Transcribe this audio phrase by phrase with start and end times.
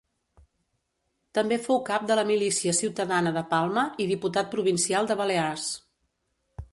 [1.37, 5.67] També fou cap de la Milícia Ciutadana de Palma i diputat provincial de Balears.